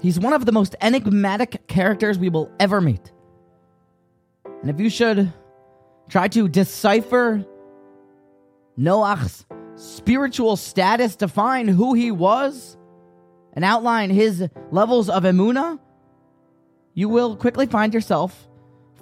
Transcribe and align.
He's 0.00 0.18
one 0.18 0.32
of 0.32 0.46
the 0.46 0.52
most 0.52 0.76
enigmatic 0.80 1.66
characters 1.66 2.18
we 2.18 2.28
will 2.28 2.50
ever 2.60 2.80
meet. 2.80 3.12
And 4.62 4.70
if 4.70 4.80
you 4.80 4.90
should 4.90 5.32
try 6.08 6.28
to 6.28 6.48
decipher 6.48 7.44
Noach's 8.76 9.44
spiritual 9.74 10.56
status, 10.56 11.16
define 11.16 11.68
who 11.68 11.94
he 11.94 12.10
was, 12.10 12.76
and 13.52 13.64
outline 13.64 14.10
his 14.10 14.48
levels 14.70 15.08
of 15.10 15.24
emuna, 15.24 15.78
you 16.94 17.08
will 17.08 17.36
quickly 17.36 17.66
find 17.66 17.92
yourself 17.92 18.48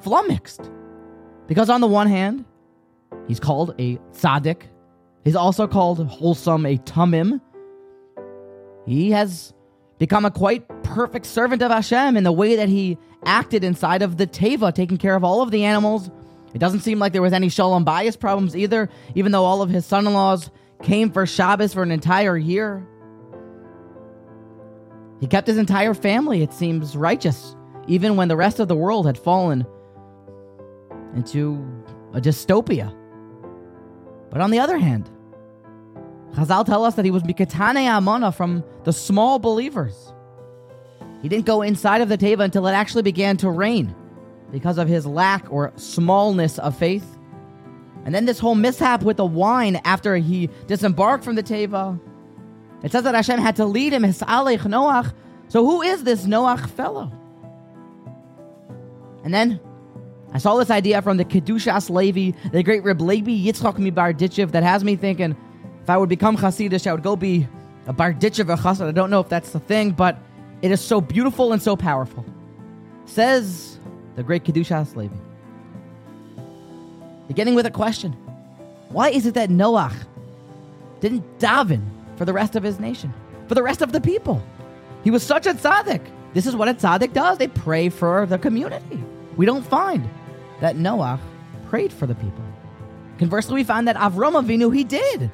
flummoxed. 0.00 0.70
Because 1.46 1.70
on 1.70 1.80
the 1.80 1.86
one 1.86 2.08
hand, 2.08 2.44
he's 3.28 3.40
called 3.40 3.74
a 3.78 3.96
tzaddik. 4.12 4.62
He's 5.24 5.36
also 5.36 5.66
called 5.66 6.06
wholesome, 6.06 6.66
a 6.66 6.76
tamim. 6.78 7.40
He 8.86 9.10
has 9.10 9.52
become 9.98 10.24
a 10.24 10.30
quite 10.30 10.75
perfect 10.96 11.26
servant 11.26 11.60
of 11.60 11.70
Hashem 11.70 12.16
in 12.16 12.24
the 12.24 12.32
way 12.32 12.56
that 12.56 12.70
he 12.70 12.96
acted 13.26 13.62
inside 13.62 14.00
of 14.00 14.16
the 14.16 14.26
Teva, 14.26 14.74
taking 14.74 14.96
care 14.96 15.14
of 15.14 15.24
all 15.24 15.42
of 15.42 15.50
the 15.50 15.64
animals. 15.64 16.10
It 16.54 16.58
doesn't 16.58 16.80
seem 16.80 16.98
like 16.98 17.12
there 17.12 17.20
was 17.20 17.34
any 17.34 17.50
Shalom 17.50 17.84
Bayis 17.84 18.18
problems 18.18 18.56
either, 18.56 18.88
even 19.14 19.30
though 19.30 19.44
all 19.44 19.60
of 19.60 19.68
his 19.68 19.84
son 19.84 20.06
in 20.06 20.14
laws 20.14 20.48
came 20.82 21.10
for 21.12 21.26
Shabbos 21.26 21.74
for 21.74 21.82
an 21.82 21.90
entire 21.90 22.34
year. 22.34 22.88
He 25.20 25.26
kept 25.26 25.46
his 25.46 25.58
entire 25.58 25.92
family, 25.92 26.42
it 26.42 26.54
seems, 26.54 26.96
righteous, 26.96 27.54
even 27.86 28.16
when 28.16 28.28
the 28.28 28.36
rest 28.36 28.58
of 28.58 28.68
the 28.68 28.74
world 28.74 29.04
had 29.04 29.18
fallen 29.18 29.66
into 31.14 31.62
a 32.14 32.22
dystopia. 32.22 32.90
But 34.30 34.40
on 34.40 34.50
the 34.50 34.60
other 34.60 34.78
hand, 34.78 35.10
Chazal 36.32 36.64
tell 36.64 36.86
us 36.86 36.94
that 36.94 37.04
he 37.04 37.10
was 37.10 37.22
Mikatane 37.22 37.86
Amana 37.86 38.32
from 38.32 38.64
the 38.84 38.94
small 38.94 39.38
believers. 39.38 40.14
He 41.26 41.28
didn't 41.28 41.46
go 41.46 41.62
inside 41.62 42.02
of 42.02 42.08
the 42.08 42.16
Teva 42.16 42.44
until 42.44 42.68
it 42.68 42.72
actually 42.72 43.02
began 43.02 43.36
to 43.38 43.50
rain 43.50 43.92
because 44.52 44.78
of 44.78 44.86
his 44.86 45.04
lack 45.04 45.52
or 45.52 45.72
smallness 45.74 46.60
of 46.60 46.78
faith. 46.78 47.18
And 48.04 48.14
then 48.14 48.26
this 48.26 48.38
whole 48.38 48.54
mishap 48.54 49.02
with 49.02 49.16
the 49.16 49.26
wine 49.26 49.80
after 49.84 50.14
he 50.18 50.48
disembarked 50.68 51.24
from 51.24 51.34
the 51.34 51.42
Teva. 51.42 51.98
It 52.84 52.92
says 52.92 53.02
that 53.02 53.16
Hashem 53.16 53.40
had 53.40 53.56
to 53.56 53.64
lead 53.64 53.92
him, 53.92 54.04
his 54.04 54.20
Alech 54.20 54.60
Noach. 54.60 55.12
So 55.48 55.64
who 55.64 55.82
is 55.82 56.04
this 56.04 56.26
Noach 56.26 56.70
fellow? 56.70 57.10
And 59.24 59.34
then 59.34 59.58
I 60.32 60.38
saw 60.38 60.54
this 60.54 60.70
idea 60.70 61.02
from 61.02 61.16
the 61.16 61.24
Kedushas 61.24 61.90
Levi, 61.90 62.38
the 62.50 62.62
great 62.62 62.84
Reb 62.84 63.00
Levi 63.00 63.32
Yitzchak 63.32 63.78
mi 63.78 63.90
Berditchev, 63.90 64.52
that 64.52 64.62
has 64.62 64.84
me 64.84 64.94
thinking 64.94 65.36
if 65.82 65.90
I 65.90 65.96
would 65.96 66.08
become 66.08 66.36
Hasidish, 66.36 66.86
I 66.86 66.92
would 66.92 67.02
go 67.02 67.16
be 67.16 67.48
a 67.88 67.92
Berditchever 67.92 68.56
Chassid. 68.56 68.86
I 68.86 68.92
don't 68.92 69.10
know 69.10 69.18
if 69.18 69.28
that's 69.28 69.50
the 69.50 69.58
thing, 69.58 69.90
but 69.90 70.22
it 70.62 70.70
is 70.70 70.80
so 70.80 71.00
beautiful 71.00 71.52
and 71.52 71.62
so 71.62 71.76
powerful. 71.76 72.24
Says 73.04 73.78
the 74.16 74.22
great 74.22 74.44
Kedushas 74.44 74.96
Levi. 74.96 75.14
Beginning 77.28 77.54
with 77.54 77.66
a 77.66 77.70
question 77.70 78.12
Why 78.88 79.10
is 79.10 79.26
it 79.26 79.34
that 79.34 79.50
Noach 79.50 79.94
didn't 81.00 81.38
daven 81.38 81.82
for 82.16 82.24
the 82.24 82.32
rest 82.32 82.56
of 82.56 82.62
his 82.62 82.80
nation, 82.80 83.12
for 83.48 83.54
the 83.54 83.62
rest 83.62 83.82
of 83.82 83.92
the 83.92 84.00
people? 84.00 84.42
He 85.04 85.10
was 85.10 85.22
such 85.22 85.46
a 85.46 85.54
tzaddik. 85.54 86.04
This 86.34 86.46
is 86.46 86.56
what 86.56 86.68
a 86.68 86.74
tzaddik 86.74 87.12
does. 87.12 87.38
They 87.38 87.48
pray 87.48 87.88
for 87.88 88.26
the 88.26 88.38
community. 88.38 89.02
We 89.36 89.46
don't 89.46 89.64
find 89.64 90.08
that 90.60 90.76
Noah 90.76 91.20
prayed 91.68 91.92
for 91.92 92.06
the 92.06 92.14
people. 92.14 92.44
Conversely, 93.18 93.54
we 93.54 93.64
find 93.64 93.88
that 93.88 93.96
Avram 93.96 94.32
Avinu, 94.32 94.74
he 94.74 94.84
did. 94.84 95.30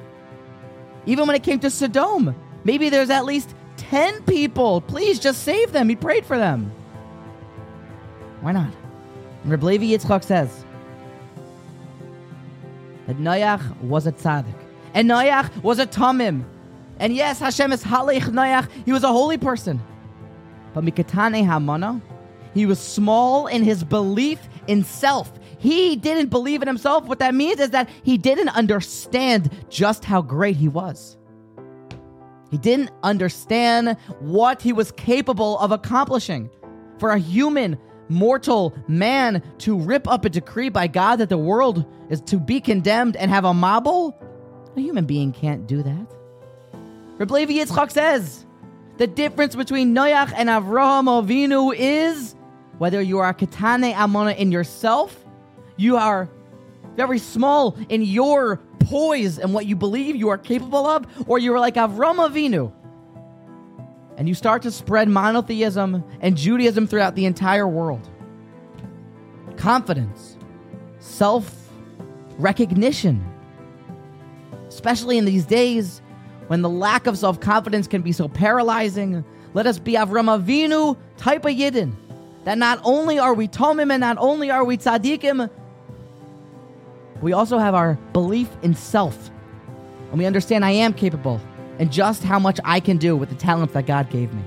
Even 1.05 1.27
when 1.27 1.35
it 1.35 1.43
came 1.43 1.59
to 1.59 1.69
Sodom, 1.69 2.35
maybe 2.63 2.89
there's 2.89 3.09
at 3.09 3.25
least 3.25 3.53
10 3.93 4.23
people. 4.23 4.81
Please 4.81 5.19
just 5.19 5.43
save 5.43 5.71
them. 5.71 5.87
He 5.87 5.95
prayed 5.95 6.25
for 6.25 6.35
them. 6.35 6.71
Why 8.41 8.51
not? 8.51 8.73
And 9.43 9.51
Reb 9.51 9.61
Levi 9.61 9.85
Yitzchak 9.85 10.23
says 10.23 10.65
that 13.05 13.17
Noach 13.17 13.79
was 13.81 14.07
a 14.07 14.11
tzaddik. 14.11 14.55
And 14.95 15.07
Noach 15.07 15.61
was 15.61 15.77
a 15.77 15.85
tamim. 15.85 16.43
And 16.97 17.15
yes, 17.15 17.37
Hashem 17.37 17.71
is 17.71 17.83
Halech 17.83 18.21
Noach. 18.21 18.67
He 18.83 18.91
was 18.91 19.03
a 19.03 19.09
holy 19.09 19.37
person. 19.37 19.79
But 20.73 20.83
Mikatane 20.83 21.45
Hamana, 21.45 22.01
he 22.55 22.65
was 22.65 22.79
small 22.79 23.45
in 23.45 23.63
his 23.63 23.83
belief 23.83 24.39
in 24.65 24.83
self. 24.83 25.31
He 25.59 25.97
didn't 25.97 26.29
believe 26.29 26.63
in 26.63 26.67
himself. 26.67 27.05
What 27.05 27.19
that 27.19 27.35
means 27.35 27.59
is 27.59 27.69
that 27.69 27.87
he 28.01 28.17
didn't 28.17 28.49
understand 28.49 29.51
just 29.69 30.03
how 30.03 30.23
great 30.23 30.55
he 30.55 30.67
was. 30.67 31.15
He 32.53 32.59
didn't 32.59 32.91
understand 33.01 33.97
what 34.19 34.61
he 34.61 34.73
was 34.73 34.91
capable 34.91 35.57
of 35.57 35.71
accomplishing. 35.71 36.51
For 36.99 37.09
a 37.09 37.17
human, 37.17 37.79
mortal 38.09 38.75
man 38.87 39.41
to 39.57 39.75
rip 39.75 40.07
up 40.07 40.23
a 40.23 40.29
decree 40.29 40.69
by 40.69 40.85
God 40.85 41.15
that 41.15 41.29
the 41.29 41.37
world 41.37 41.83
is 42.11 42.21
to 42.21 42.37
be 42.37 42.61
condemned 42.61 43.15
and 43.15 43.31
have 43.31 43.43
a 43.43 43.53
mabul, 43.53 44.13
a 44.77 44.79
human 44.79 45.05
being 45.05 45.31
can't 45.31 45.65
do 45.65 45.81
that. 45.81 46.07
Reb 47.17 47.31
Levi 47.31 47.53
Yitzchak 47.53 47.89
says 47.89 48.45
the 48.97 49.07
difference 49.07 49.55
between 49.55 49.95
Noach 49.95 50.31
and 50.35 50.47
Avraham 50.47 51.05
Avinu 51.05 51.73
is 51.75 52.35
whether 52.77 53.01
you 53.01 53.17
are 53.17 53.33
katane 53.33 53.95
amona 53.95 54.37
in 54.37 54.51
yourself, 54.51 55.25
you 55.75 55.97
are 55.97 56.29
very 56.95 57.17
small 57.17 57.75
in 57.89 58.03
your 58.03 58.61
poise 58.85 59.39
and 59.39 59.53
what 59.53 59.65
you 59.65 59.75
believe 59.75 60.15
you 60.15 60.29
are 60.29 60.37
capable 60.37 60.85
of, 60.85 61.05
or 61.27 61.39
you're 61.39 61.59
like 61.59 61.75
Avram 61.75 62.17
Avinu, 62.17 62.71
and 64.17 64.27
you 64.27 64.35
start 64.35 64.61
to 64.63 64.71
spread 64.71 65.07
monotheism 65.07 66.03
and 66.21 66.37
Judaism 66.37 66.87
throughout 66.87 67.15
the 67.15 67.25
entire 67.25 67.67
world. 67.67 68.09
Confidence, 69.57 70.37
self 70.99 71.69
recognition, 72.37 73.23
especially 74.67 75.17
in 75.17 75.25
these 75.25 75.45
days 75.45 76.01
when 76.47 76.61
the 76.61 76.69
lack 76.69 77.07
of 77.07 77.17
self 77.17 77.39
confidence 77.39 77.87
can 77.87 78.01
be 78.01 78.11
so 78.11 78.27
paralyzing. 78.27 79.23
Let 79.53 79.67
us 79.67 79.79
be 79.79 79.93
Avram 79.93 80.27
Avinu 80.27 80.97
type 81.17 81.45
of 81.45 81.51
Yidden 81.51 81.93
that 82.43 82.57
not 82.57 82.81
only 82.83 83.19
are 83.19 83.33
we 83.33 83.47
Tomim 83.47 83.91
and 83.91 84.01
not 84.01 84.17
only 84.19 84.51
are 84.51 84.63
we 84.63 84.77
Tzaddikim, 84.77 85.49
we 87.21 87.33
also 87.33 87.57
have 87.57 87.75
our 87.75 87.95
belief 88.13 88.49
in 88.61 88.73
self. 88.73 89.29
And 90.09 90.19
we 90.19 90.25
understand 90.25 90.65
I 90.65 90.71
am 90.71 90.93
capable 90.93 91.39
and 91.79 91.91
just 91.91 92.23
how 92.23 92.39
much 92.39 92.59
I 92.63 92.79
can 92.79 92.97
do 92.97 93.15
with 93.15 93.29
the 93.29 93.35
talents 93.35 93.73
that 93.73 93.85
God 93.85 94.09
gave 94.09 94.33
me. 94.33 94.43